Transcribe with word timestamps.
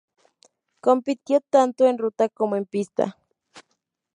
Compitió 0.79 1.41
tanto 1.41 1.85
en 1.85 1.99
ruta 1.99 2.27
como 2.27 2.55
en 2.55 2.65
pista 2.65 3.19